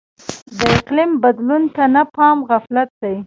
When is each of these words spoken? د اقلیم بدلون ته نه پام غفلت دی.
د 0.57 0.59
اقلیم 0.77 1.11
بدلون 1.23 1.63
ته 1.75 1.83
نه 1.95 2.03
پام 2.15 2.37
غفلت 2.49 2.89
دی. 3.01 3.15